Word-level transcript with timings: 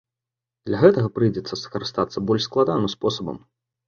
Для 0.69 0.77
гэтага 0.83 1.11
прыйдзецца 1.17 1.59
скарыстацца 1.63 2.23
больш 2.31 2.47
складаным 2.47 2.89
спосабам. 2.95 3.37